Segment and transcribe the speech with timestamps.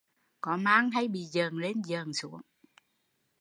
[0.41, 2.41] Có mang hay bị dợn lên dợn xuống